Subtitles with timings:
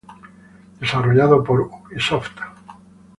[0.79, 2.33] Desarrollado por Ubisoft.